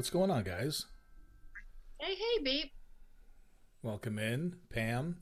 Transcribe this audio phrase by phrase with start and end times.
[0.00, 0.86] What's going on, guys?
[2.00, 2.72] Hey, hey, Beep.
[3.82, 5.18] Welcome in, Pam,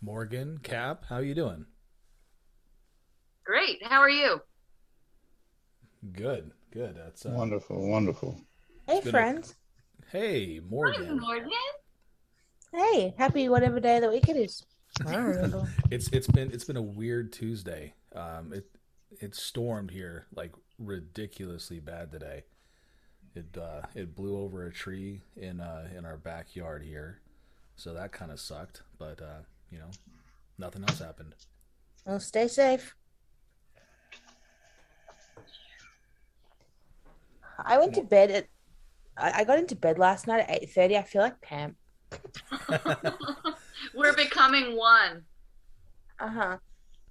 [0.00, 1.04] Morgan, Cap.
[1.06, 1.66] How you doing?
[3.44, 3.84] Great.
[3.84, 4.40] How are you?
[6.14, 6.96] Good, good.
[6.96, 8.40] That's uh, Wonderful, wonderful.
[8.86, 9.54] Hey, been a- friends.
[10.10, 11.20] hey, Hi, Morgan.
[11.20, 11.50] Morgan.
[12.72, 14.64] Hey, happy whatever day of the week it is.
[15.06, 15.68] I don't remember.
[15.90, 17.92] It's it's been it's been a weird Tuesday.
[18.16, 18.64] Um, it
[19.20, 22.44] it stormed here like ridiculously bad today.
[23.34, 27.20] It uh, it blew over a tree in uh, in our backyard here,
[27.76, 28.82] so that kind of sucked.
[28.98, 29.90] But uh, you know,
[30.58, 31.34] nothing else happened.
[32.04, 32.94] well, stay safe.
[37.64, 38.46] I went to bed at.
[39.16, 40.96] I, I got into bed last night at eight thirty.
[40.96, 41.76] I feel like Pam.
[43.94, 45.24] We're becoming one.
[46.20, 46.56] Uh huh.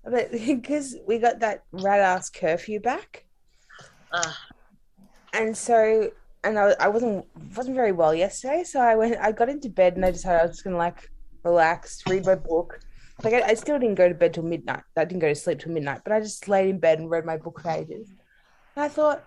[0.04, 3.26] But because we got that rat ass curfew back,
[4.12, 4.34] Ugh.
[5.34, 6.12] And so
[6.44, 9.18] and I, I wasn't wasn't very well yesterday, so I went.
[9.20, 11.10] I got into bed and I decided I was just gonna like
[11.44, 12.80] relax, read my book.
[13.24, 14.84] Like I, I still didn't go to bed till midnight.
[14.98, 17.26] I didn't go to sleep till midnight, but I just laid in bed and read
[17.26, 18.10] my book pages.
[18.76, 19.24] And I thought,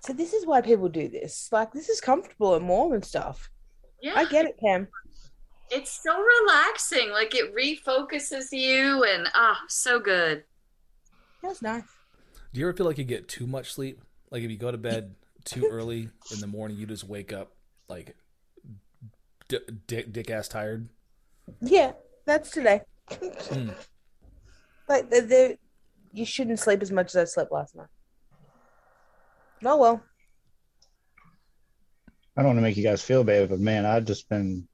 [0.00, 1.48] so this is why people do this.
[1.52, 3.50] Like this is comfortable and warm and stuff.
[4.00, 4.14] Yeah.
[4.16, 4.88] I get it, Pam.
[5.70, 7.10] It's so relaxing.
[7.10, 10.44] Like it refocuses you and ah, so good.
[11.42, 11.84] That's nice.
[12.52, 14.00] Do you ever feel like you get too much sleep?
[14.30, 15.14] Like if you go to bed
[15.44, 17.52] too early in the morning, you just wake up
[17.88, 18.16] like
[19.48, 20.88] d- dick dick ass tired.
[21.60, 21.92] Yeah,
[22.26, 22.82] that's today.
[23.10, 23.70] Hmm.
[24.88, 25.58] Like the, the
[26.12, 27.86] you shouldn't sleep as much as I slept last night.
[29.64, 30.02] Oh well.
[32.36, 34.66] I don't want to make you guys feel bad, but man, I've just been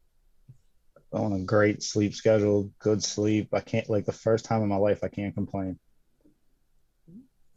[1.13, 3.49] on a great sleep schedule, good sleep.
[3.53, 5.79] I can't like the first time in my life I can't complain.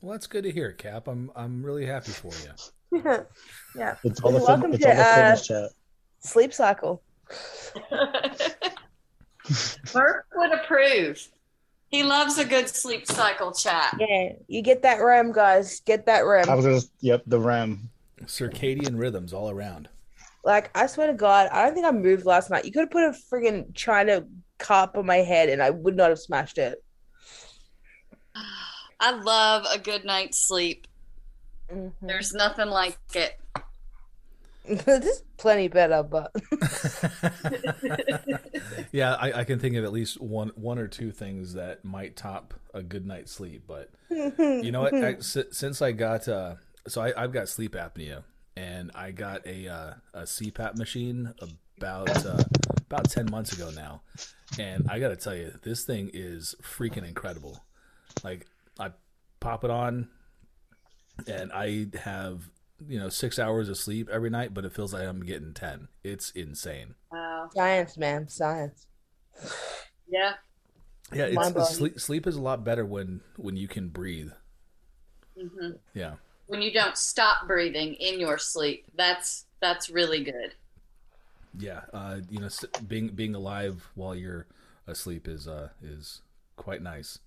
[0.01, 1.07] Well, that's good to hear, Cap.
[1.07, 2.51] I'm I'm really happy for you.
[2.91, 3.23] Yeah.
[3.75, 3.95] yeah.
[4.03, 5.69] It's all the Welcome it's to, all the uh, chat.
[6.19, 7.01] Sleep cycle.
[9.93, 11.27] Burke would approve.
[11.89, 13.95] He loves a good sleep cycle chat.
[13.99, 14.33] Yeah.
[14.47, 15.79] You get that REM, guys.
[15.81, 16.47] Get that REM.
[16.47, 16.57] I REM.
[16.57, 17.89] was just yep, the REM.
[18.25, 19.89] Circadian rhythms all around.
[20.43, 22.65] Like, I swear to God, I don't think I moved last night.
[22.65, 24.25] You could have put a friggin' China
[24.57, 26.83] cup on my head and I would not have smashed it.
[28.99, 30.85] I love a good night's sleep.
[31.71, 31.93] Mhm.
[32.01, 33.39] There's nothing like it.
[34.69, 36.31] this is plenty better, but
[38.91, 42.15] yeah, I, I can think of at least one one or two things that might
[42.15, 43.63] top a good night's sleep.
[43.67, 44.93] But you know what?
[44.93, 46.55] I, since I got uh,
[46.87, 48.23] so I, I've got sleep apnea,
[48.55, 51.33] and I got a uh, a CPAP machine
[51.77, 52.43] about uh,
[52.87, 54.01] about ten months ago now,
[54.59, 57.63] and I got to tell you, this thing is freaking incredible.
[58.23, 58.45] Like
[58.79, 58.91] I
[59.39, 60.09] pop it on,
[61.27, 62.49] and I have
[62.87, 65.87] you know six hours of sleep every night, but it feels like I'm getting ten.
[66.03, 66.95] It's insane.
[67.11, 67.49] Wow.
[67.53, 68.87] science, man, science.
[70.07, 70.33] Yeah.
[71.13, 71.73] Yeah, it's, Mind-blowing.
[71.75, 74.31] sleep sleep is a lot better when when you can breathe.
[75.35, 76.15] hmm Yeah,
[76.47, 80.55] When you don't stop breathing in your sleep, that's that's really good.
[81.57, 81.81] yeah.
[81.93, 82.49] Uh, you know,
[82.87, 84.47] being being alive while you're
[84.87, 86.21] asleep is uh is
[86.55, 87.19] quite nice.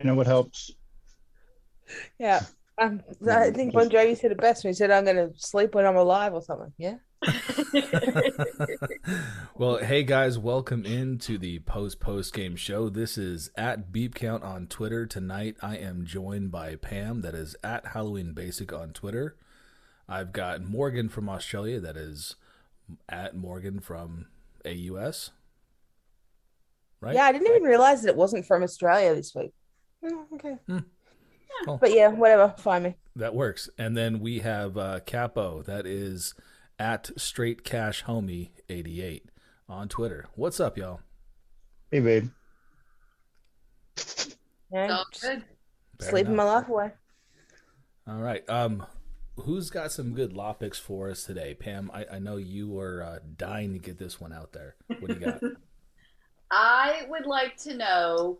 [0.00, 0.70] You know what helps?
[2.18, 2.46] Yeah.
[2.78, 5.74] Um, I think Bon Jovi said it best when he said, I'm going to sleep
[5.74, 6.72] when I'm alive or something.
[6.78, 6.96] Yeah.
[9.54, 12.88] Well, hey guys, welcome into the post post game show.
[12.88, 15.06] This is at Beep Count on Twitter.
[15.06, 19.36] Tonight, I am joined by Pam, that is at Halloween Basic on Twitter.
[20.08, 22.34] I've got Morgan from Australia, that is
[23.08, 24.26] at Morgan from
[24.66, 25.30] AUS.
[27.00, 27.14] Right?
[27.14, 29.52] Yeah, I didn't even realize that it wasn't from Australia this week.
[30.04, 30.56] Oh, okay.
[30.66, 30.78] Hmm.
[31.66, 32.54] Well- But yeah, whatever.
[32.58, 32.96] Find me.
[33.16, 33.68] That works.
[33.78, 35.62] And then we have uh, Capo.
[35.62, 36.34] That is
[36.78, 39.26] at Straight Cash Homie 88
[39.68, 40.26] on Twitter.
[40.34, 41.00] What's up, y'all?
[41.90, 42.30] Hey babe.
[44.72, 45.44] Yeah, good.
[46.00, 46.90] Sleeping my life away.
[48.08, 48.48] All right.
[48.48, 48.84] Um,
[49.36, 51.54] who's got some good law picks for us today?
[51.54, 54.74] Pam, I, I know you were uh, dying to get this one out there.
[54.88, 55.40] What do you got?
[56.50, 58.38] I would like to know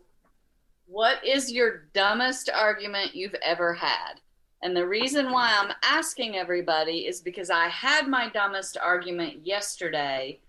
[0.93, 4.19] what is your dumbest argument you've ever had?
[4.61, 10.39] And the reason why I'm asking everybody is because I had my dumbest argument yesterday.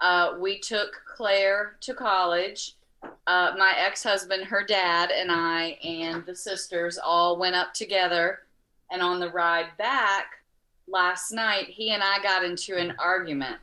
[0.00, 2.74] Uh, we took Claire to college.
[3.28, 8.40] Uh, my ex husband, her dad, and I, and the sisters all went up together.
[8.90, 10.32] And on the ride back
[10.88, 13.58] last night, he and I got into an argument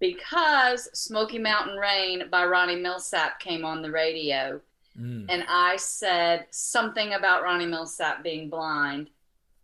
[0.00, 4.58] because Smoky Mountain Rain by Ronnie Milsap came on the radio.
[4.98, 5.26] Mm.
[5.28, 9.10] And I said something about Ronnie Milsap being blind.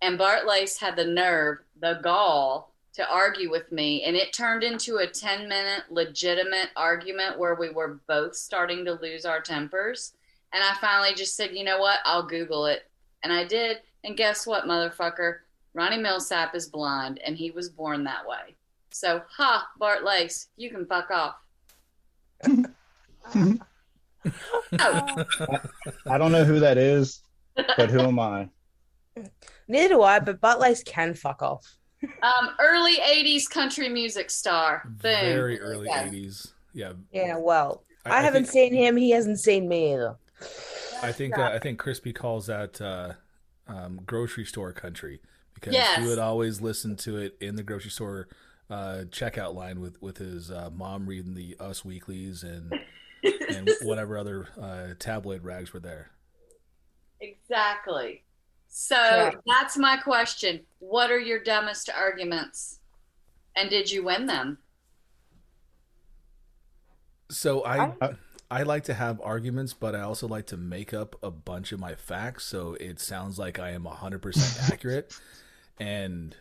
[0.00, 4.64] And Bart Lace had the nerve, the gall, to argue with me, and it turned
[4.64, 10.14] into a 10 minute legitimate argument where we were both starting to lose our tempers.
[10.52, 12.00] And I finally just said, you know what?
[12.04, 12.90] I'll Google it.
[13.22, 13.78] And I did.
[14.02, 15.38] And guess what, motherfucker?
[15.75, 18.56] Ronnie Milsap is blind, and he was born that way.
[18.90, 21.36] So, ha, Bart Lace, you can fuck off.
[26.06, 27.22] I don't know who that is,
[27.76, 28.48] but who am I?
[29.69, 31.76] Neither do I, but Butt Lace can fuck off.
[32.22, 34.82] um, early 80s country music star.
[34.86, 35.00] Boom.
[35.00, 36.08] Very early Yeah.
[36.08, 36.52] '80s.
[36.72, 38.96] Yeah, Yeah, well, I, I haven't think- seen him.
[38.96, 40.16] He hasn't seen me either.
[41.02, 43.14] I think uh, I think Crispy calls that uh,
[43.66, 45.20] um, grocery store country
[45.54, 46.00] because Yes.
[46.00, 48.28] he would always listen to it in the grocery store
[48.70, 52.72] uh, checkout line with with his uh, mom reading the Us Weeklies and
[53.23, 56.11] and whatever other uh, tabloid rags were there.
[57.20, 58.25] Exactly.
[58.69, 59.31] So Yeah.
[59.47, 60.61] that's my question.
[60.79, 62.81] What are your dumbest arguments?
[63.56, 64.59] And did you win them?
[67.31, 68.17] So I I-
[68.50, 71.79] I like to have arguments, but I also like to make up a bunch of
[71.79, 75.14] my facts so it sounds like I am 100% accurate.
[75.79, 76.35] And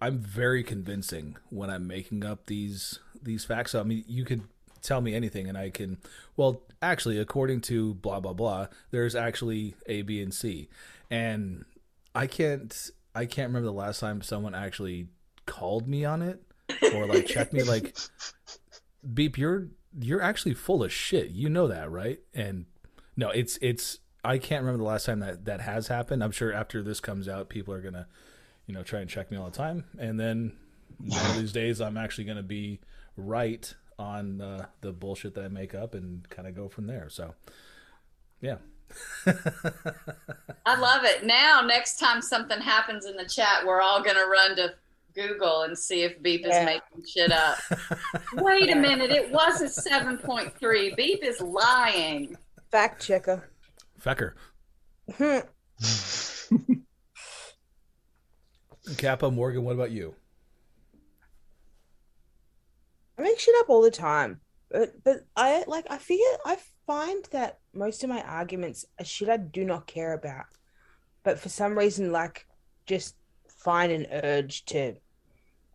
[0.00, 3.72] I'm very convincing when I'm making up these these facts.
[3.72, 4.44] So, I mean, you could
[4.82, 5.98] tell me anything and I can
[6.36, 10.68] well, actually according to blah blah blah, there's actually A, B and C.
[11.10, 11.64] And
[12.14, 15.06] I can't I can't remember the last time someone actually
[15.46, 16.42] called me on it
[16.94, 17.96] or like checked me like
[19.12, 19.68] beep you're
[19.98, 21.30] you're actually full of shit.
[21.30, 22.20] You know that right?
[22.34, 22.66] And
[23.16, 26.24] no it's it's i can't remember the last time that that has happened.
[26.24, 28.08] I'm sure after this comes out people are gonna
[28.66, 29.84] you know try and check me all the time.
[29.98, 30.56] And then
[30.98, 32.80] one of these days i'm actually gonna be
[33.16, 37.08] right on uh, the bullshit that i make up and kind of go from there
[37.08, 37.34] so
[38.40, 38.56] yeah
[40.66, 41.24] I love it.
[41.24, 44.74] Now, next time something happens in the chat, we're all going to run to
[45.14, 47.56] Google and see if Beep is making shit up.
[48.34, 49.10] Wait a minute.
[49.10, 50.94] It was a 7.3.
[50.94, 52.36] Beep is lying.
[52.70, 53.48] Fact checker.
[53.98, 54.32] fecker
[55.16, 55.38] Hmm.
[58.98, 60.14] kappa morgan what about you
[63.22, 66.58] I make shit up all the time, but but I like I figure I
[66.88, 70.46] find that most of my arguments are shit I do not care about,
[71.22, 72.48] but for some reason like
[72.84, 73.14] just
[73.48, 74.96] find an urge to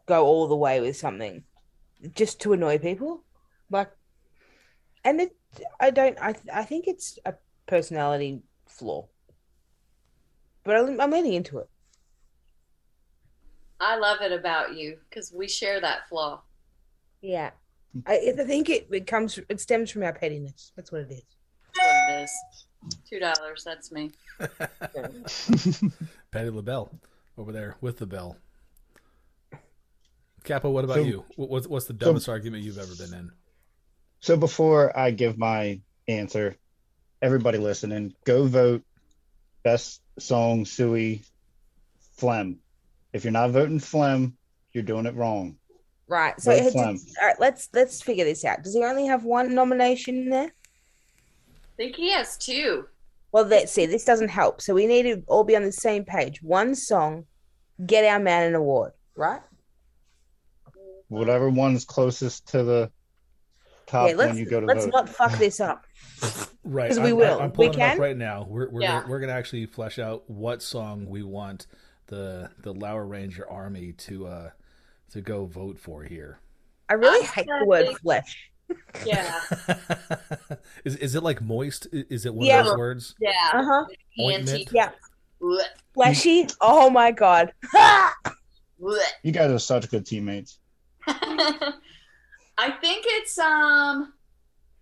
[0.07, 1.43] go all the way with something,
[2.13, 3.23] just to annoy people,
[3.71, 3.91] like,
[5.05, 5.33] and it
[5.79, 7.35] I don't I I think it's a
[7.65, 9.07] personality flaw,
[10.65, 11.69] but I'm, I'm leaning into it.
[13.79, 16.41] I love it about you because we share that flaw.
[17.21, 17.51] Yeah,
[18.05, 20.71] I I think it it comes it stems from our pettiness.
[20.75, 21.23] That's what it is.
[21.75, 22.31] That's what it is.
[23.09, 23.63] Two dollars.
[23.65, 24.11] That's me.
[26.31, 26.91] patty labelle
[27.37, 28.37] over there with the bell
[30.43, 33.31] kappa what about So- you What- what's, what's the dumbest argument you've ever been in
[34.19, 36.55] So before I give my answer,
[37.21, 38.83] everybody listening, go vote
[39.63, 41.23] best song Suey
[42.15, 42.59] Phlegm.
[43.13, 44.37] If you're not voting Phlegm,
[44.71, 45.57] you're doing it wrong.
[46.07, 46.39] Right.
[46.39, 46.75] So Vote it's-
[47.21, 48.63] all right, let's let's figure this out.
[48.63, 50.51] Does he only have one nomination in there?
[50.51, 52.87] I think he has two.
[53.31, 53.85] Well, let's see.
[53.85, 54.61] This doesn't help.
[54.61, 56.41] So we need to all be on the same page.
[56.41, 57.25] One song,
[57.85, 58.93] get our man an award.
[59.15, 59.41] Right.
[61.09, 62.91] Whatever one's closest to the
[63.85, 64.15] top yeah.
[64.15, 64.93] Let's when you go to let's vote.
[64.93, 65.85] not fuck this up.
[66.63, 66.89] Right.
[66.89, 67.39] 'Cause we I'm- will.
[67.39, 67.91] I'm, We pulling it can?
[67.93, 68.45] up right now.
[68.49, 68.99] We're we're Yeah.
[68.99, 71.65] gonna, we're gonna actually flesh out what song we want
[72.07, 74.49] the the Lower Ranger Army to uh
[75.11, 76.39] to go vote for here.
[76.89, 77.95] I really I'm hate the word sorry.
[77.95, 78.49] flesh.
[79.05, 79.39] Yeah.
[80.85, 81.87] is is it like moist?
[81.91, 82.59] Is it one Yeah.
[82.61, 83.15] of those words?
[83.19, 83.31] Yeah.
[83.53, 83.85] Uh huh.
[84.71, 84.91] Yeah.
[85.41, 86.47] Blech, Fleshy.
[86.61, 87.53] Oh my god.
[89.23, 90.59] You guys are such good teammates.
[91.07, 94.13] I think it's um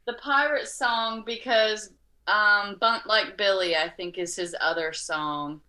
[0.06, 1.92] the pirate song because
[2.28, 5.62] um Bunt Like Billy I think is his other song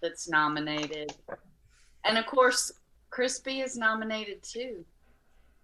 [0.00, 1.12] that's nominated.
[2.04, 2.70] And of course
[3.10, 4.84] Crispy is nominated too.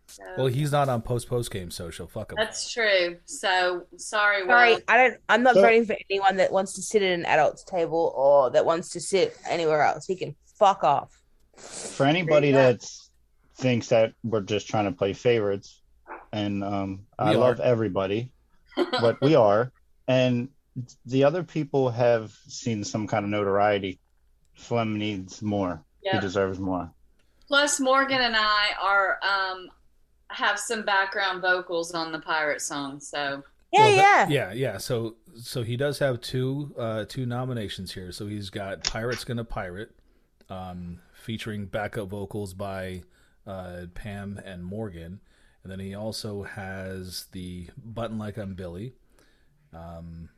[0.09, 2.07] So Well, he's not on post post game social.
[2.07, 2.37] Fuck him.
[2.39, 3.17] that's true.
[3.25, 4.51] So sorry, Will.
[4.51, 5.17] Sorry, I don't.
[5.29, 8.51] I'm not So- voting for anyone that wants to sit at an adult's table or
[8.51, 10.07] that wants to sit anywhere else.
[10.07, 11.23] He can fuck off.
[11.57, 12.85] For anybody that
[13.57, 15.81] thinks that we're just trying to play favorites,
[16.33, 17.39] and um, I are.
[17.39, 18.31] love everybody,
[18.77, 19.73] but we are,
[20.07, 20.51] and
[21.07, 23.99] the other people have seen some kind of notoriety.
[24.55, 25.83] Flem needs more.
[26.03, 26.93] He deserves more.
[27.47, 29.69] Plus Morgan and I are um
[30.29, 34.03] have some background vocals on the pirate song, so Yeah, Well, yeah.
[34.25, 34.79] that- yeah, yeah.
[34.79, 38.11] So so he does have two uh two nominations here.
[38.13, 39.91] So he's got Pirates Gonna Pirate,
[40.51, 43.03] um, featuring backup vocals by
[43.47, 45.21] uh, Pam and Morgan.
[45.63, 48.95] And then he also has the Button Like I'm Billy.
[49.73, 50.31] Um,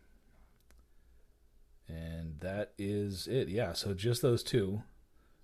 [1.89, 3.49] and that is it.
[3.49, 4.83] Yeah, so just those two,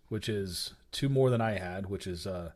[0.08, 2.52] which is two more than I had, which is uh,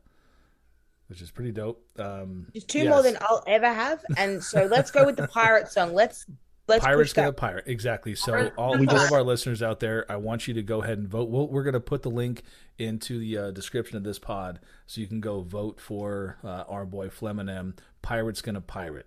[1.09, 1.85] which is pretty dope.
[1.99, 2.89] Um, It's two yes.
[2.89, 5.93] more than I'll ever have, and so let's go with the pirate song.
[5.93, 6.25] Let's
[6.69, 8.15] let's Pirates push gonna pirate exactly.
[8.15, 11.09] So all, all of our listeners out there, I want you to go ahead and
[11.09, 11.29] vote.
[11.29, 12.43] We'll, we're gonna put the link
[12.79, 16.87] into the uh, description of this pod, so you can go vote for uh, our
[16.87, 17.77] boy Fleminem.
[18.01, 19.07] Pirates gonna pirate.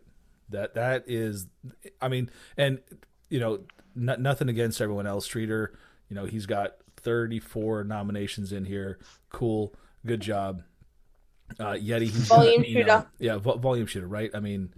[0.50, 1.48] That that is,
[2.02, 2.80] I mean, and
[3.30, 3.62] you know,
[3.96, 5.26] no, nothing against everyone else.
[5.26, 5.74] Streeter,
[6.10, 9.00] you know, he's got 34 nominations in here.
[9.30, 9.74] Cool,
[10.06, 10.64] good job.
[11.60, 13.08] Uh, Yeti, he's Volume you know, shooter.
[13.20, 14.32] yeah, vo- volume shooter, right?
[14.34, 14.74] I mean,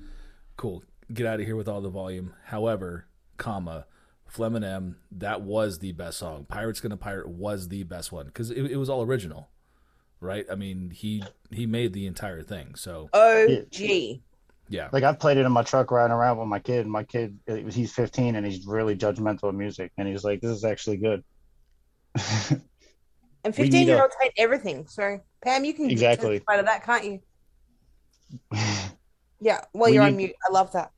[0.57, 0.83] cool.
[1.13, 2.33] Get out of here with all the volume.
[2.45, 3.05] However,
[3.37, 3.85] comma,
[4.27, 6.45] Flem and M, that was the best song.
[6.49, 9.49] Pirates Gonna Pirate was the best one because it, it was all original,
[10.19, 10.45] right?
[10.51, 12.73] I mean, he he made the entire thing.
[12.73, 14.23] So Oh, gee.
[14.69, 16.87] yeah, Like I've played it in my truck riding around with my kid.
[16.87, 17.37] My kid,
[17.69, 21.23] he's 15 and he's really judgmental of music, and he's like, "This is actually good."
[23.45, 24.87] And We need 15 a- year olds hate everything.
[24.87, 26.39] So, Pam, you can Exactly.
[26.39, 27.19] testify to that, can't you?
[29.41, 29.59] Yeah.
[29.73, 30.35] Well, We you're on mute.
[30.47, 30.91] I love that.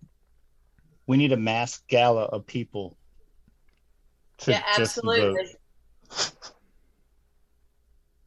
[1.07, 2.95] we need a mass gala of people.
[4.39, 5.10] To Yeah, just vote.
[5.10, 5.55] absolutely.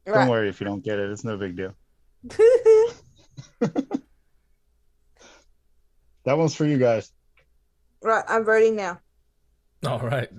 [0.05, 0.29] Don't Right.
[0.29, 1.73] worry if you don't get it; it's no big deal.
[6.25, 7.11] That one's for you guys.
[8.03, 8.23] right.
[8.27, 8.99] I'm voting now.
[9.87, 10.29] all right,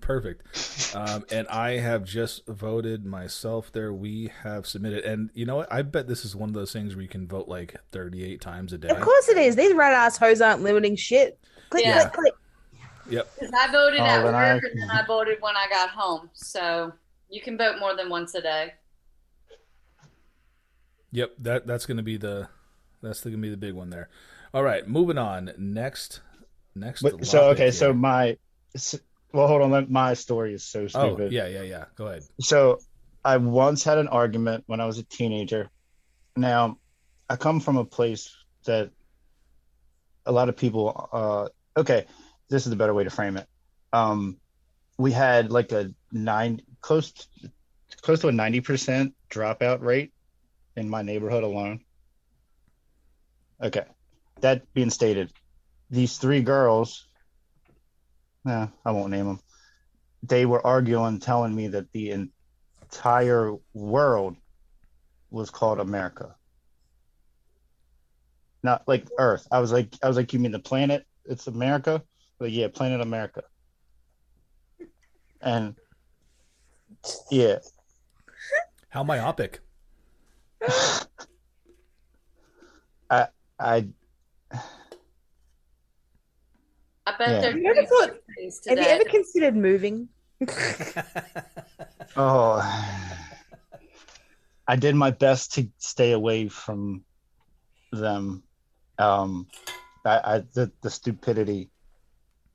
[0.00, 0.94] perfect.
[0.96, 3.70] Um, and I have just voted myself.
[3.72, 5.72] There, we have submitted, and you know what?
[5.72, 8.72] I bet this is one of those things where you can vote like 38 times
[8.72, 8.88] a day.
[8.88, 9.56] Of course it is.
[9.56, 11.38] These rat ass hoes aren't limiting shit.
[11.70, 12.00] Click, Yeah.
[12.08, 12.34] click, click.
[13.10, 13.30] Yep.
[13.38, 16.30] Because I voted Oh, at work I- and then I voted when I got home.
[16.32, 16.92] So
[17.28, 18.74] you can vote more than once a day.
[21.12, 22.48] Yep, that that's going to be the
[23.02, 24.08] that's going to be the big one there.
[24.54, 25.52] All right, moving on.
[25.58, 26.20] Next,
[26.74, 27.02] next.
[27.02, 28.36] But, so topic okay, so my
[28.74, 28.98] s-
[29.32, 29.92] well, hold on.
[29.92, 31.04] My story is so stupid.
[31.04, 31.32] oh stupid.
[31.32, 31.84] yeah, yeah, yeah.
[31.96, 32.22] Go ahead.
[32.40, 32.80] So
[33.24, 35.70] I once had an argument when I was a teenager.
[36.36, 36.78] Now,
[37.28, 38.34] I come from a place
[38.64, 38.90] that
[40.26, 41.48] a lot of people uh
[41.80, 42.06] okay,
[42.48, 43.46] this is the better way to frame it.
[43.92, 44.36] Um
[44.98, 47.12] we had like a nine close
[48.02, 50.12] close to a 90% dropout rate
[50.76, 51.80] in my neighborhood alone.
[53.62, 53.84] Okay.
[54.40, 55.32] That being stated,
[55.90, 57.06] these three girls,
[58.44, 59.40] nah, I won't name them.
[60.22, 62.28] They were arguing, telling me that the
[62.82, 64.36] entire world
[65.30, 66.34] was called America.
[68.62, 69.46] Not like Earth.
[69.50, 71.06] I was like, I was like, you mean the planet?
[71.24, 72.02] It's America?
[72.38, 73.42] Like, yeah, planet America.
[75.40, 75.74] And
[77.30, 77.58] yeah,
[78.90, 79.60] How myopic.
[83.10, 83.28] I
[83.58, 83.88] I
[87.18, 87.40] bet Yeah.
[87.40, 90.08] they're Have you ever thought- things Have you ever considered moving?
[92.16, 92.60] oh,
[94.66, 97.04] I did my best to stay away from
[97.92, 98.42] them.
[98.98, 99.48] Um,
[100.04, 101.70] I, I the the stupidity,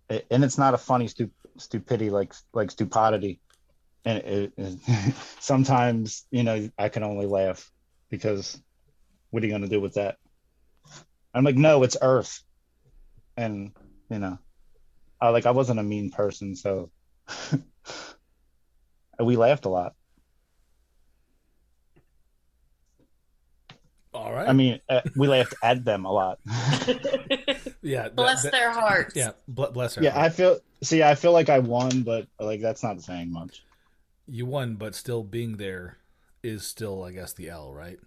[0.10, 3.40] A- and it's not a funny stu- stupidity like like stupidity,
[4.06, 4.80] and it, it,
[5.40, 7.70] sometimes you know I can only laugh
[8.10, 8.60] because
[9.32, 10.18] what are you gonna do with that?
[11.34, 12.42] I'm like, no, it's Earth,
[13.36, 13.72] and
[14.10, 14.40] you know,
[15.22, 16.90] I like I wasn't a mean person, so
[19.20, 19.94] we laughed a lot.
[24.14, 24.48] All right.
[24.48, 26.40] I mean, uh, we laughed at them a lot.
[27.82, 28.04] yeah.
[28.04, 29.14] that- Bless that- their hearts.
[29.16, 29.32] Yeah.
[29.48, 30.04] bl- Bless her.
[30.04, 30.60] yeah, I feel.
[30.84, 33.64] See, I feel like I won, but like that's not saying much.
[34.28, 35.98] you won, but still being there
[36.44, 38.00] is still, I guess, the L, right?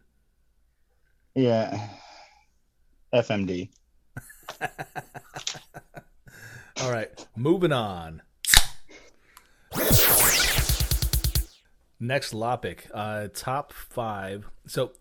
[1.35, 1.88] Yeah,
[3.15, 3.69] FMD.
[6.80, 8.23] All right, moving on.
[11.99, 14.47] Next topic, uh, top five.
[14.68, 14.92] So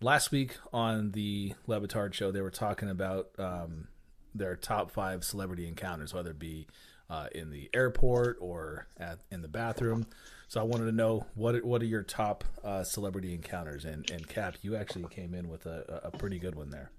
[0.00, 3.86] last week on the LeBatard show, they were talking about um,
[4.34, 6.66] their top five celebrity encounters, whether it be
[7.08, 10.06] uh, in the airport or at in the bathroom.
[10.48, 13.84] So I wanted to know what what are your top uh, celebrity encounters?
[13.84, 16.90] And and Cap, you actually came in with a, a pretty good one there.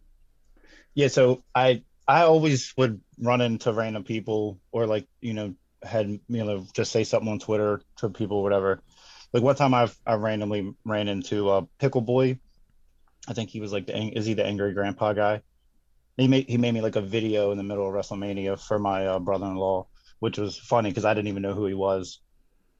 [0.94, 6.08] Yeah, so I I always would run into random people or like you know had
[6.10, 8.82] you know just say something on Twitter to people or whatever.
[9.34, 12.40] Like one time I've I randomly ran into uh, Pickle Boy.
[13.28, 15.44] I think he was like the is he the angry grandpa guy?
[16.18, 19.08] He made he made me like a video in the middle of WrestleMania for my
[19.08, 19.88] uh, brother-in-law,
[20.20, 22.20] which was funny because I didn't even know who he was.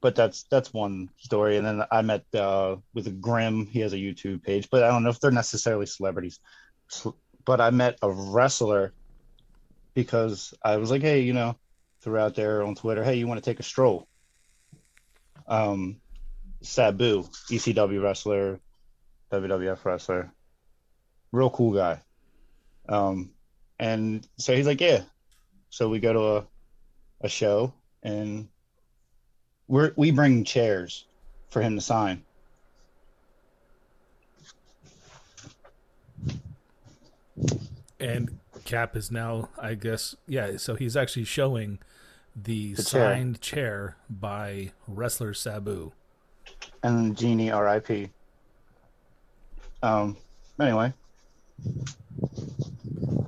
[0.02, 1.56] but that's that's one story.
[1.56, 3.66] And then I met uh, with Grim.
[3.66, 6.40] He has a YouTube page, but I don't know if they're necessarily celebrities.
[7.44, 8.94] But I met a wrestler
[9.94, 11.56] because I was like, hey, you know,
[12.00, 14.08] threw out there on Twitter, hey, you want to take a stroll?
[15.46, 16.00] Um,
[16.62, 18.60] Sabu, ECW wrestler,
[19.30, 20.32] WWF wrestler,
[21.30, 22.00] real cool guy.
[22.88, 23.30] Um,
[23.78, 25.02] and so he's like, yeah.
[25.70, 26.46] So we go to a,
[27.22, 27.72] a show
[28.02, 28.48] and
[29.68, 31.06] we're, we bring chairs
[31.48, 32.22] for him to sign.
[37.98, 40.56] And Cap is now, I guess, yeah.
[40.56, 41.78] So he's actually showing
[42.34, 43.14] the, The chair.
[43.14, 43.96] signed chair.
[44.08, 45.92] by wrestler Sabu.
[46.82, 48.10] and Genie RIP.
[49.82, 50.16] Um
[50.60, 50.92] anyway.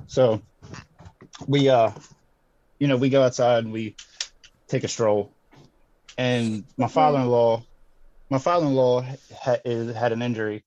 [0.07, 0.41] So
[1.47, 1.91] we uh
[2.79, 3.95] you know, we go outside and we
[4.67, 5.31] take a stroll.
[6.17, 7.63] And my father-in-law
[8.29, 9.05] my father-in-law
[9.39, 10.63] ha- is, had an injury.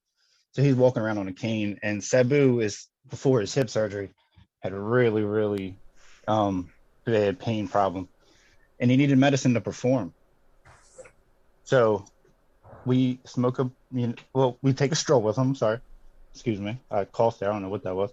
[0.53, 4.11] So he's walking around on a cane and Sabu is before his hip surgery
[4.63, 5.77] had a really really
[6.27, 6.71] um
[7.05, 8.09] bad pain problem
[8.81, 10.15] and he needed medicine to perform.
[11.65, 12.05] So
[12.85, 15.81] we smoke a you know, well we take a stroll with him sorry
[16.33, 18.11] excuse me i coughed there i don't know what that was.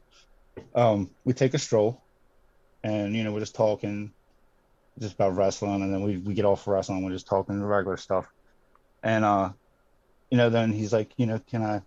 [0.73, 2.01] Um we take a stroll
[2.83, 4.11] and you know we're just talking
[4.99, 8.27] just about wrestling and then we, we get off wrestling we're just talking regular stuff.
[9.03, 9.51] And uh
[10.29, 11.81] you know then he's like you know can i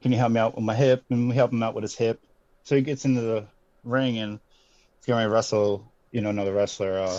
[0.00, 1.04] can you help me out with my hip?
[1.10, 2.20] And we help him out with his hip.
[2.62, 3.46] So he gets into the
[3.88, 4.40] ring and
[5.06, 7.18] going to wrestle you know another wrestler uh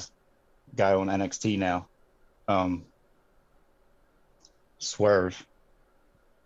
[0.75, 1.87] guy on nxt now
[2.47, 2.85] um
[4.79, 5.45] Swerve.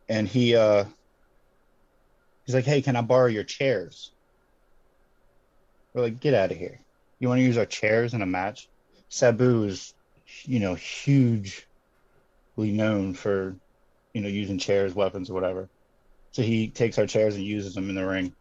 [0.10, 0.86] And he uh
[2.46, 4.12] he's like, Hey, can I borrow your chairs?
[5.94, 6.79] We're like, get out of here.
[7.20, 8.68] You want to use our chairs in a match?
[9.09, 9.94] Sabu is,
[10.44, 11.64] you know, hugely
[12.57, 13.55] known for,
[14.14, 15.70] you know, using chairs, weapons, or whatever.
[16.31, 18.33] So he takes our chairs and uses them in the ring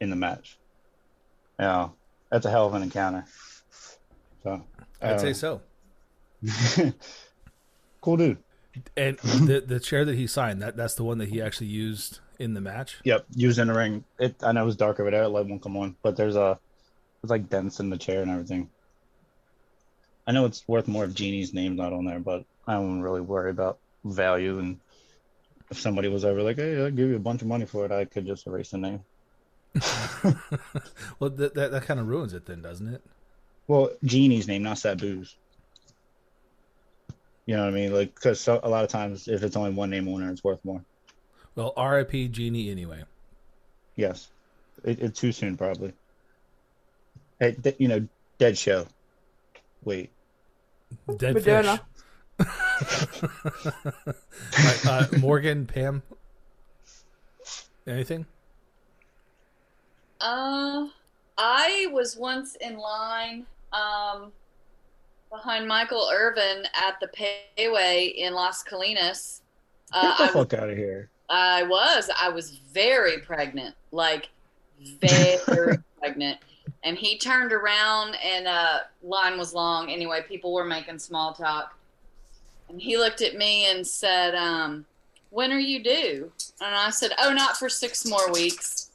[0.00, 0.58] in the match.
[1.62, 1.88] Yeah.
[2.30, 3.24] That's a hell of an encounter.
[4.42, 4.64] So
[5.00, 5.60] I'd say so.
[8.00, 8.38] cool dude.
[8.96, 12.18] And the the chair that he signed, that that's the one that he actually used
[12.38, 12.98] in the match.
[13.04, 14.04] Yep, used in the ring.
[14.18, 15.28] It I know it was dark over there.
[15.28, 16.58] Light won't come on, but there's a
[17.22, 18.68] it's like dents in the chair and everything.
[20.26, 23.20] I know it's worth more if Genie's name's not on there, but I don't really
[23.20, 24.58] worry about value.
[24.58, 24.80] And
[25.70, 27.92] if somebody was ever like, "Hey, I'll give you a bunch of money for it,"
[27.92, 29.04] I could just erase the name.
[31.18, 33.02] Well, that that, that kind of ruins it then, doesn't it?
[33.68, 35.36] Well, Genie's name, not Sabu's.
[37.46, 37.92] You know what I mean?
[37.92, 40.44] Like, because so, a lot of times, if it's only one name on there, it's
[40.44, 40.84] worth more.
[41.54, 42.28] Well, R.I.P.
[42.28, 43.04] Genie anyway.
[43.96, 44.28] Yes,
[44.84, 45.92] it, it's too soon, probably.
[47.38, 48.06] Hey, th- you know,
[48.38, 48.86] dead show.
[49.84, 50.10] Wait,
[51.16, 51.80] Dead Moderna.
[51.80, 51.86] fish.
[54.64, 56.02] Right, uh, Morgan, Pam,
[57.86, 58.26] anything?
[60.22, 60.86] Uh,
[61.36, 64.30] I was once in line um,
[65.30, 69.40] behind Michael Irvin at the Pei Wei in Las Colinas.
[69.92, 71.10] Uh, get the I, fuck out of here.
[71.28, 72.08] I was.
[72.16, 74.28] I was very pregnant, like
[75.00, 76.38] very pregnant.
[76.84, 79.90] And he turned around, and uh, line was long.
[79.90, 81.76] Anyway, people were making small talk,
[82.68, 84.84] and he looked at me and said, um,
[85.30, 86.30] "When are you due?"
[86.60, 88.91] And I said, "Oh, not for six more weeks."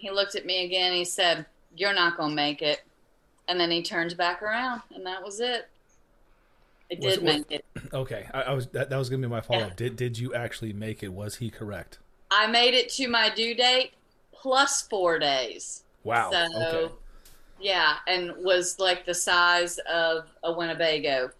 [0.00, 0.92] He looked at me again.
[0.94, 1.44] He said,
[1.76, 2.80] "You're not gonna make it."
[3.48, 5.68] And then he turned back around, and that was it.
[6.90, 7.64] I Was- did was- make it.
[7.92, 9.76] Okay, I, I was that, that was gonna be my follow up.
[9.76, 11.12] Did did you actually make it?
[11.12, 11.98] Was he correct?
[12.30, 13.92] I made it to my due date
[14.32, 15.82] plus four days.
[16.04, 16.30] Wow.
[16.30, 16.94] So, okay.
[17.60, 21.30] yeah, and was like the size of a Winnebago.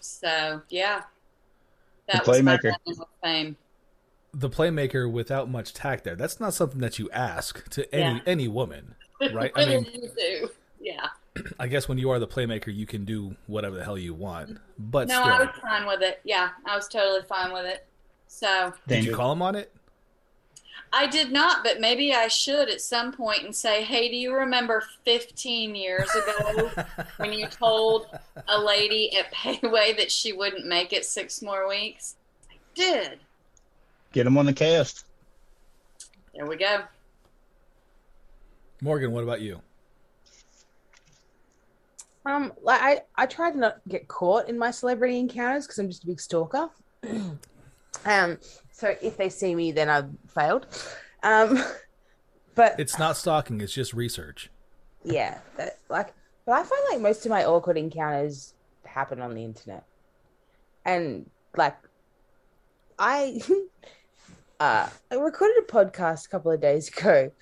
[0.00, 1.02] So, yeah.
[2.12, 2.64] That The was my playmaker.
[2.86, 3.56] moment of fame.
[4.32, 6.14] The playmaker without much tact there.
[6.14, 8.20] That's not something that you ask to any Yeah.
[8.26, 8.94] any woman.
[9.32, 10.48] Right, I mean- did you do?
[10.80, 11.08] Yeah.
[11.58, 14.58] I guess when you are the playmaker, you can do whatever the hell you want.
[14.78, 16.20] But No, still, I was fine with it.
[16.24, 17.86] Yeah, I was totally fine with it.
[18.28, 19.16] So, did you Danger.
[19.16, 19.74] call him on it?
[20.92, 24.34] I did not, but maybe I should at some point and say, hey, do you
[24.34, 26.70] remember 15 years ago
[27.18, 28.06] when you told
[28.48, 32.16] a lady at Pei Wei that she wouldn't make it six more weeks?
[32.50, 33.20] I did.
[34.12, 35.04] Get him on the cast.
[36.34, 36.82] There we go.
[38.82, 39.60] Morgan, what about you?
[42.26, 45.88] Um, like I, I try to not get caught in my celebrity encounters because I'm
[45.88, 46.70] just a big stalker.
[48.04, 48.38] um,
[48.72, 50.66] so if they see me, then I've failed.
[51.22, 51.62] Um,
[52.54, 54.50] but It's not stalking; it's just research.
[55.04, 56.12] yeah, that, like,
[56.46, 59.84] but I find like most of my awkward encounters happen on the internet.
[60.84, 61.76] and like
[62.98, 63.40] I
[64.60, 67.32] uh I recorded a podcast a couple of days ago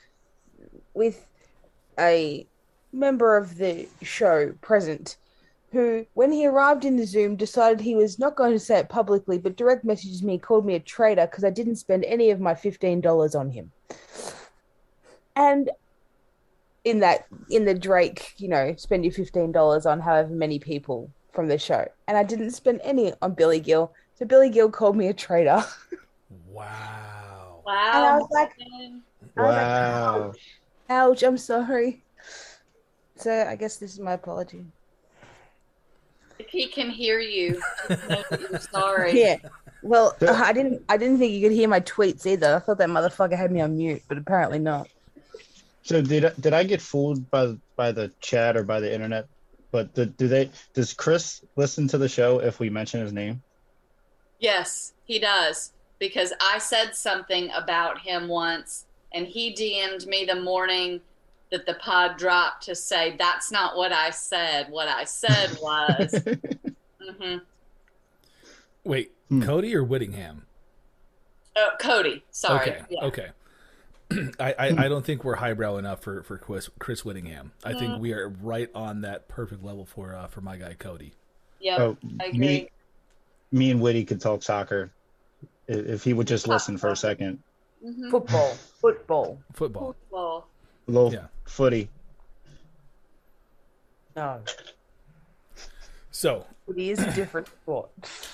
[0.95, 1.27] with
[1.99, 2.47] a
[2.93, 5.17] member of the show present
[5.73, 8.89] who when he arrived in the zoom decided he was not going to say it
[8.89, 12.41] publicly but direct messaged me called me a traitor because i didn't spend any of
[12.41, 13.71] my $15 on him.
[15.37, 15.71] And
[16.85, 21.49] in that in the drake you know spend your $15 on however many people from
[21.49, 21.87] the show.
[22.07, 25.65] And i didn't spend any on billy gill so billy gill called me a traitor
[26.49, 27.63] Wow.
[27.65, 27.93] Wow.
[27.95, 29.03] And I was like- Morgan.
[29.37, 30.33] I was like, Wow.
[30.91, 32.03] ouch i'm sorry
[33.17, 34.65] so i guess this is my apology
[36.39, 39.21] if he can hear you, just know sorry.
[39.21, 39.39] Yeah.
[39.83, 40.85] Well, uh, I didn't.
[40.89, 42.55] I didn't think you could hear my tweets either.
[42.55, 44.87] I thought that motherfucker had me on mute, but apparently not.
[45.83, 49.27] So did I- did I get fooled by by the chat or by the internet?
[49.73, 50.51] But the, do they?
[50.75, 53.43] Does Chris listen to the show if we mention his name?
[54.39, 55.73] Yes, he does.
[55.99, 61.01] Because I said something about him once, and he DM'd me the morning
[61.51, 64.71] that the pod dropped to say, That's not what I said.
[64.71, 66.23] What I said was.
[67.01, 67.37] hmm
[68.85, 69.43] Wait, Hmm.
[69.43, 70.47] Cody or Whittingham?
[71.57, 72.25] Oh, Cody.
[72.31, 72.71] Sorry.
[72.71, 72.83] Okay.
[72.89, 73.05] Yeah.
[73.05, 73.29] Okay.
[74.41, 77.53] I, I, I don't think we're highbrow enough for, for Chris, Chris Whittingham.
[77.63, 77.99] I think Mm.
[78.01, 81.13] we are right on that perfect level for uh, for my guy Cody.
[81.61, 82.39] Yeah, oh, I agree.
[82.39, 82.69] me,
[83.53, 84.98] me and Whitty could talk soccer i-
[85.69, 87.43] if he would just listen for a second.
[87.85, 88.11] Mhm.
[88.11, 88.55] Football.
[88.81, 89.39] Football.
[89.53, 89.95] Football.
[90.11, 90.49] Well,
[90.89, 91.27] A little Yeah.
[91.45, 91.91] footy.
[94.17, 94.41] No.
[96.11, 97.91] So It is a different sport.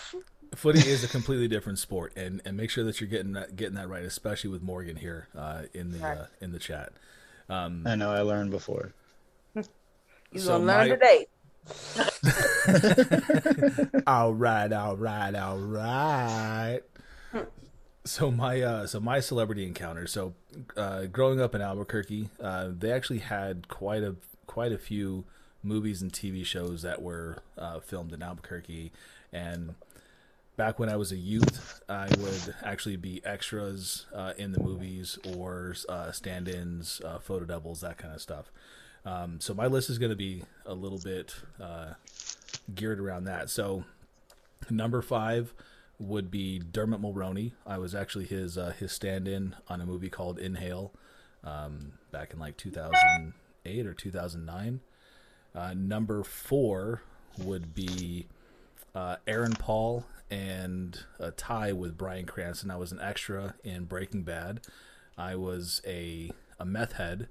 [0.55, 3.75] footy is a completely different sport, and, and make sure that you're getting that getting
[3.75, 6.17] that right, especially with Morgan here uh, in the Right.
[6.19, 6.93] uh, in the chat.
[7.49, 8.93] Um, I know I learned before.
[10.33, 11.27] You So gonna learn my- today.
[14.07, 16.81] all right, all right, all right.
[18.07, 20.07] So my uh, so my celebrity encounter.
[20.07, 20.35] So
[20.77, 24.17] uh, growing up in Albuquerque, uh, they actually had quite a
[24.47, 25.25] quite a few
[25.63, 28.93] movies and TV shows that were uh, filmed in Albuquerque.
[29.33, 29.75] And
[30.59, 35.19] back when I was a youth, I would actually be extras uh, in the movies
[35.35, 38.53] or uh, stand-ins, photo doubles, that kind of stuff.
[39.07, 41.35] Um, so my list is going to be a little bit
[42.75, 43.49] geared around that.
[43.49, 43.85] So
[44.69, 45.55] number five
[45.99, 47.53] would be Dermot Mulroney.
[47.67, 50.93] I was actually his uh, his stand-in on a movie called Inhale
[51.43, 54.81] um, back in like 2008 or 2009.
[55.55, 57.03] Uh, number four
[57.39, 58.27] would be
[58.95, 62.71] uh, Aaron Paul and a tie with Bryan Cranston.
[62.71, 64.61] I was an extra in Breaking Bad.
[65.17, 67.29] I was a a meth head.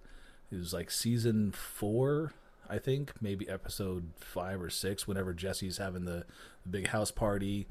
[0.52, 2.34] It was like season four,
[2.70, 5.08] I think, maybe episode five or six.
[5.08, 6.26] Whenever Jesse's having the,
[6.64, 7.68] the big house party,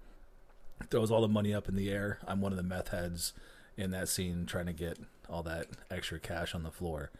[0.90, 2.18] throws all the money up in the air.
[2.26, 3.32] I'm one of the meth heads
[3.76, 7.10] in that scene, trying to get all that extra cash on the floor.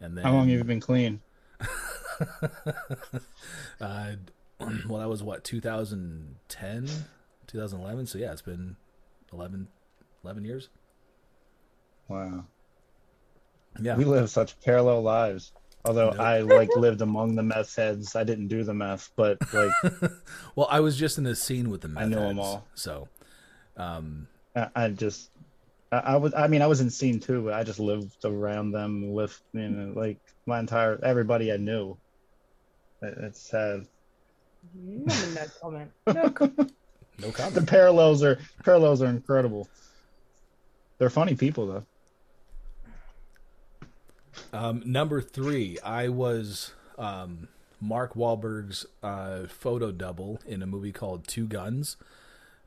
[0.00, 1.20] And then How long have you been clean?
[3.80, 4.12] uh,
[4.88, 6.88] well, that was what 2010,
[7.46, 8.06] 2011.
[8.06, 8.76] So yeah, it's been
[9.32, 9.68] 11,
[10.24, 10.68] 11 years.
[12.08, 12.44] Wow.
[13.80, 15.52] Yeah, We live such parallel lives.
[15.86, 16.20] Although Nope.
[16.20, 19.70] I like lived among the meth heads, I didn't do the meth, but like
[20.56, 22.68] well, I was just in the scene with the meth I know 'em heads, all.
[22.74, 23.08] So,
[23.76, 25.30] um, I, I just
[25.92, 28.72] I, I was I mean I was in scene too, but I just lived around
[28.72, 31.96] them with you know like my entire everybody I knew.
[33.02, 33.86] It- It's sad.
[34.74, 35.90] No, no comment.
[36.08, 36.72] No comment.
[37.20, 39.68] no The parallels are parallels are incredible.
[40.98, 41.86] They're funny people though.
[44.56, 51.28] Um, number three, I was um, Mark Wahlberg's uh, photo double in a movie called
[51.28, 51.98] Two Guns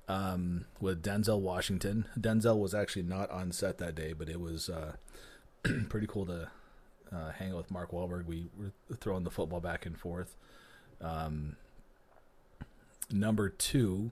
[0.08, 2.06] um, with Denzel Washington.
[2.18, 4.94] Denzel was actually not on set that day, but it was uh,
[5.90, 6.50] pretty cool to
[7.12, 8.28] uh, hang out with Mark Wahlberg.
[8.28, 10.36] We were throwing the football back and forth.
[11.02, 11.56] Um,
[13.10, 14.12] number two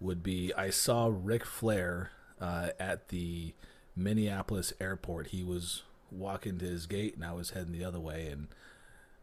[0.00, 3.54] would be I saw Ric Flair uh, at the
[3.94, 5.28] Minneapolis airport.
[5.28, 8.48] He was walking to his gate, and I was heading the other way, and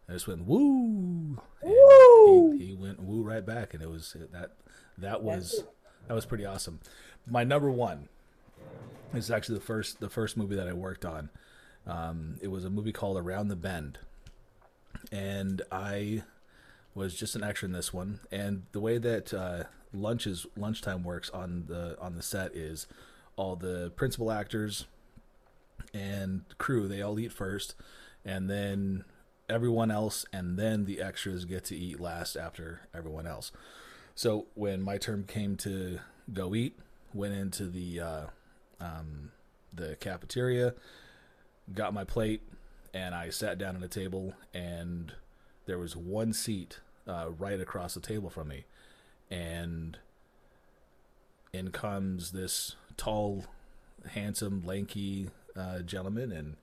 [0.10, 1.42] I just went woo.
[1.62, 2.52] Woo!
[2.52, 4.52] He, he went woo right back, and it was that
[4.98, 5.64] that was
[6.08, 6.80] that was pretty awesome.
[7.28, 8.10] My number one
[9.14, 11.30] is actually the first the first movie that I worked on.
[11.88, 14.00] Um, it was a movie called Around the Bend,
[15.12, 16.24] and I
[16.94, 18.20] was just an extra in this one.
[18.32, 22.88] And the way that uh, lunches lunchtime works on the on the set is
[23.36, 24.86] all the principal actors
[25.94, 27.76] and crew they all eat first,
[28.26, 29.04] and then
[29.50, 33.52] everyone else, and then the extras get to eat last after everyone else.
[34.16, 36.00] So when my turn came to
[36.34, 36.78] go eat,
[37.14, 38.26] went into the uh,
[38.80, 39.32] um,
[39.74, 40.74] the cafeteria,
[41.74, 42.42] got my plate,
[42.94, 45.14] and I sat down at a table, and
[45.66, 48.66] there was one seat uh, right across the table from me,
[49.30, 49.98] and
[51.54, 53.46] in comes this tall,
[54.12, 56.56] handsome, lanky uh, gentleman, and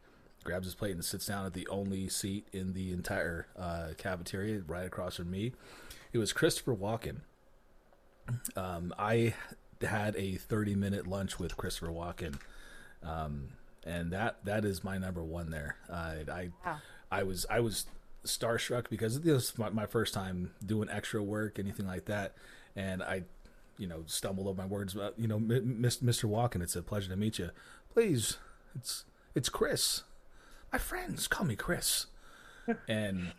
[0.44, 4.62] grabs his plate and sits down at the only seat in the entire uh, cafeteria,
[4.66, 5.52] right across from me.
[6.12, 7.18] It was Christopher Walken.
[8.56, 9.34] Um, I
[9.80, 12.38] had a 30 minute lunch with Christopher Walken.
[13.02, 13.50] Um,
[13.84, 15.76] and that that is my number one there.
[15.88, 16.78] Uh, I Wow.
[17.10, 17.86] I was I was
[18.24, 22.34] starstruck because this was my, my first time doing extra work, anything like that,
[22.76, 23.22] and I,
[23.78, 24.92] you know, stumbled over my words.
[24.94, 26.24] But you know, M- Mr.
[26.28, 27.50] Walken, it's a pleasure to meet you.
[27.94, 28.36] Please,
[28.74, 29.04] it's
[29.34, 30.02] it's Chris.
[30.72, 32.06] My friends call me Chris,
[32.88, 33.32] and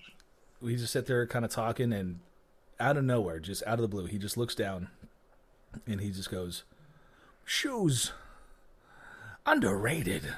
[0.62, 2.20] we just sit there kind of talking, and
[2.80, 4.90] out of nowhere, just out of the blue, he just looks down,
[5.86, 6.64] and he just goes,
[7.46, 8.12] "Shoes,
[9.46, 10.34] underrated,"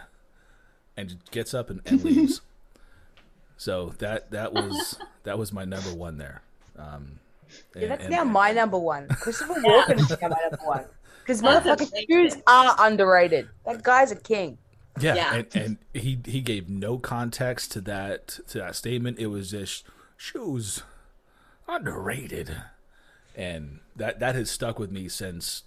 [0.97, 2.41] and just gets up and, and leaves.
[3.57, 6.41] So that that was that was my number one there.
[6.77, 7.19] Um,
[7.75, 9.07] Yeah, and- that's and- now my number one.
[9.09, 10.85] Christopher Walken is now my number one.
[11.19, 13.47] Because That's motherfucking shoes are underrated.
[13.65, 14.57] That guy's a king.
[14.99, 15.33] Yeah, Yeah.
[15.35, 19.19] And, and he he gave no context to that to that statement.
[19.19, 19.85] It was just
[20.17, 20.83] shoes
[21.67, 22.55] underrated,
[23.35, 25.63] and that that has stuck with me since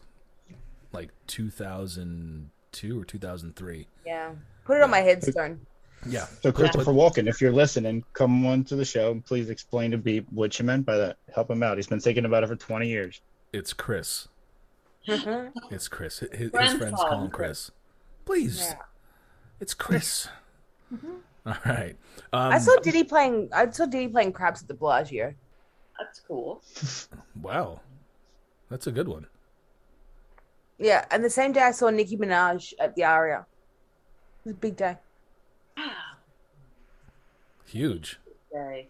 [0.93, 3.87] like 2002 or 2003.
[4.07, 4.33] Yeah.
[4.65, 5.61] Put it on my headstone.
[6.07, 6.27] Yeah.
[6.43, 9.99] So Christopher Walken, if you're listening, come on to the show and please explain to
[9.99, 11.17] Beep what you meant by that.
[11.35, 11.79] Help him out.
[11.79, 13.21] He's been thinking about it for 20 years.
[13.53, 14.29] It's Chris.
[15.09, 15.53] Mhm.
[15.71, 16.19] It's Chris.
[16.19, 17.71] His, his Friends friends call call him him Chris.
[18.25, 18.75] Please, Yeah.
[19.61, 20.29] It's Chris.
[21.47, 21.97] All right.
[22.33, 23.51] Um, I saw Diddy playing.
[23.53, 25.35] I saw Diddy playing craps at the Bellagio.
[25.99, 26.63] That's cool.
[27.43, 27.81] Wow,
[28.71, 29.27] that's a good one.
[30.79, 33.45] Yeah, and the same day I saw Nicki Minaj at the Aria.
[34.45, 34.97] It was a big day.
[35.77, 35.91] Wow.
[37.67, 38.19] Huge.
[38.55, 38.89] Yay.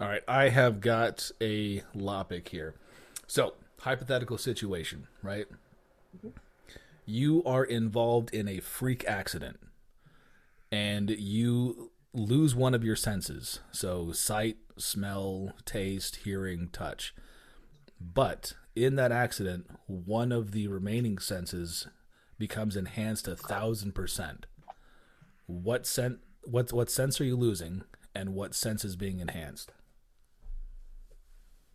[0.00, 2.74] All right, I have got a lopic here.
[3.28, 5.46] So, hypothetical situation, right?
[7.06, 9.60] You are involved in a freak accident
[10.70, 13.60] and you lose one of your senses.
[13.72, 17.14] So, sight, smell, taste, hearing, touch.
[18.00, 21.86] But in that accident, one of the remaining senses
[22.38, 24.46] becomes enhanced a thousand percent.
[25.46, 27.82] What sen- what what sense are you losing,
[28.14, 29.72] and what sense is being enhanced?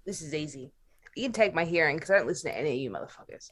[0.06, 0.72] This is easy.
[1.16, 3.52] You can take my hearing because I don't listen to any of you motherfuckers.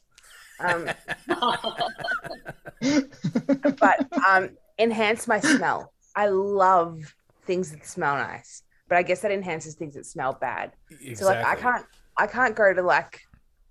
[0.60, 0.90] Um,
[3.80, 5.94] but um, enhance my smell.
[6.16, 10.74] I love things that smell nice, but I guess that enhances things that smell bad.
[11.16, 11.86] So like I can't
[12.18, 13.22] I can't go to like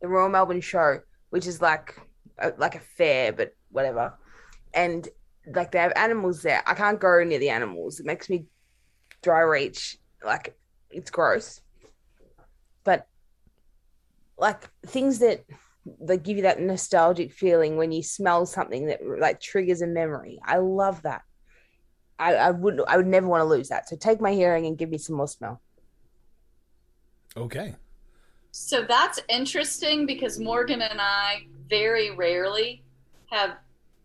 [0.00, 1.96] the Royal Melbourne Show, which is like
[2.38, 4.18] a, like a fair, but whatever,
[4.74, 5.08] and
[5.54, 6.62] like they have animals there.
[6.66, 8.00] I can't go near the animals.
[8.00, 8.46] It makes me
[9.22, 9.98] dry reach.
[10.24, 10.56] Like
[10.90, 11.60] it's gross.
[12.84, 13.06] But
[14.38, 15.44] like things that
[16.00, 20.38] that give you that nostalgic feeling when you smell something that like triggers a memory.
[20.44, 21.22] I love that.
[22.18, 23.88] I, I would I would never want to lose that.
[23.88, 25.60] So take my hearing and give me some more smell.
[27.36, 27.74] Okay.
[28.52, 32.84] So that's interesting because Morgan and I very rarely
[33.30, 33.56] have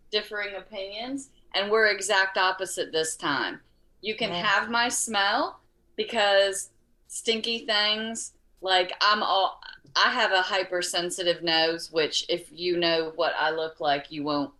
[0.09, 3.59] differing opinions, and we're exact opposite this time.
[4.01, 4.41] You can Yeah.
[4.41, 5.59] have my smell
[5.97, 6.71] because
[7.07, 9.61] stinky things like I'm all
[9.95, 14.51] I have a hypersensitive nose, which if you know what I look like, you won't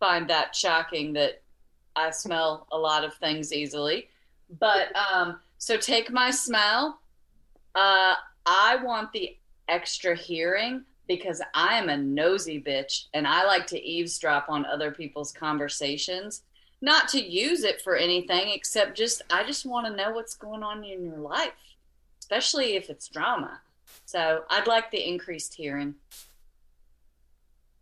[0.00, 1.42] find that shocking that
[1.94, 4.08] I smell a lot of things easily.
[4.58, 7.00] But um, so take my smell.
[7.74, 8.14] Uh,
[8.46, 9.36] I want the
[9.68, 14.90] extra hearing because I am a nosy bitch and I like to eavesdrop on other
[14.90, 16.42] people's conversations.
[16.80, 20.62] Not to use it for anything except just I just want to know what's going
[20.62, 21.52] on in your life,
[22.26, 23.60] especially if it's drama.
[24.04, 25.94] So I'd like the increased hearing.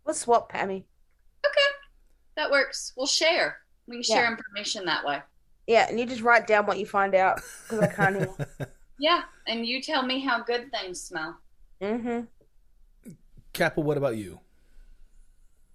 [0.05, 0.83] Let's swap, Pammy.
[1.43, 1.71] Okay,
[2.35, 2.93] that works.
[2.95, 3.57] We'll share.
[3.87, 4.31] We can share Yeah.
[4.31, 5.21] information that way.
[5.65, 8.47] Yeah, and you just write down what you find out because I can't hear.
[8.97, 11.37] Yeah, and you tell me how good things smell.
[11.81, 12.21] mm-hmm.
[13.51, 14.39] Kappa, what about you?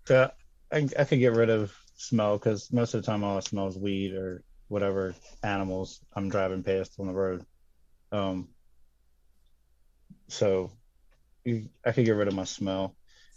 [0.07, 0.31] So
[0.73, 3.67] I, I could get rid of smell because most of the time all I smell
[3.67, 7.45] is weed or whatever animals I'm driving past on the road.
[8.11, 8.49] Um,
[10.31, 10.73] so
[11.45, 12.97] you- I could get rid of my smell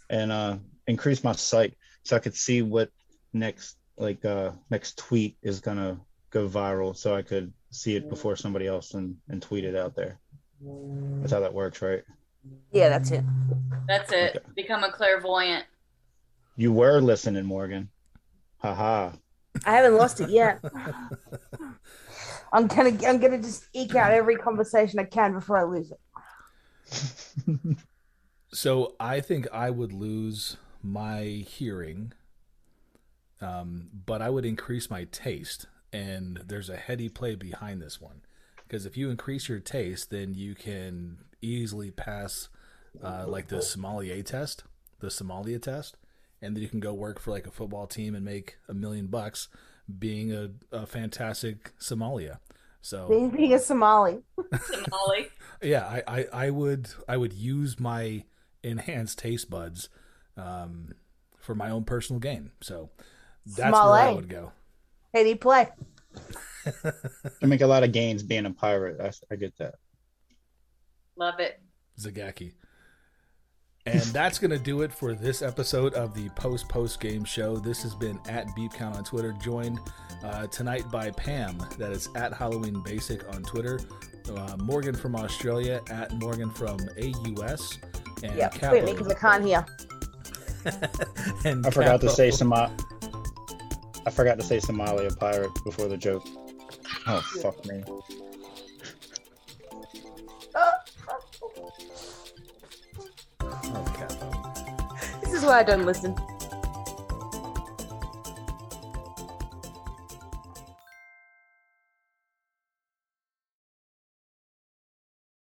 [0.10, 2.90] and uh, increase my sight so I could see what
[3.34, 6.00] next like uh, next tweet is gonna
[6.32, 9.96] go viral so I could see it before somebody else and, and tweet it out
[9.96, 10.20] there.
[11.22, 12.04] That's how that works, right?
[12.72, 13.24] Yeah, that's it.
[13.88, 14.44] That's it.
[14.56, 15.66] Become a clairvoyant.
[16.56, 17.90] You were listening, Morgan.
[18.58, 19.12] Haha.
[19.66, 20.60] I haven't lost it yet.
[22.54, 26.00] I'm gonna I'm gonna just eke out every conversation I can before I lose it.
[28.54, 32.14] So I think I would lose my hearing,
[33.42, 35.66] um, but I would increase my taste.
[35.92, 38.22] And there's a heady play behind this one,
[38.58, 42.50] because if you increase your taste, then you can easily pass
[43.04, 44.64] uh, like the sommelier test,
[45.00, 45.98] the Somalia test,
[46.42, 49.08] and then you can go work for like a football team and make a million
[49.08, 49.50] bucks
[50.00, 52.40] being a, a fantastic sommelier.
[52.84, 54.20] So Being, being a Somali.
[54.92, 55.30] Molly.
[55.64, 58.26] yeah, I, I, I would I would use my
[58.62, 59.88] enhanced taste buds
[60.36, 60.94] um,
[61.38, 62.52] for my own personal gain.
[62.62, 62.90] So
[63.46, 64.16] that's where I Small A.
[64.16, 64.52] would go.
[65.14, 65.70] Heady play.
[67.42, 69.00] I make a lot of gains being a pirate.
[69.00, 69.76] I, I get that.
[71.16, 71.62] Love it.
[71.98, 72.52] Zagaki.
[73.86, 77.58] And that's going to do it for this episode of the Post Post Game Show.
[77.58, 79.80] This has been at Beep Count on Twitter, joined
[80.24, 83.82] uh, tonight by Pam, that is at Halloween Basic on Twitter,
[84.38, 87.78] uh, Morgan from Australia, at Morgan from AUS,
[88.24, 88.72] and Yeah, Capo.
[88.76, 89.66] wait me because I can't hear.
[91.44, 92.14] and I forgot to Capo.
[92.14, 92.72] say Soma.
[94.06, 96.26] I forgot to say Somalia pirate before the joke.
[97.06, 97.84] Oh fuck me.
[105.44, 106.33] Why I don't listen.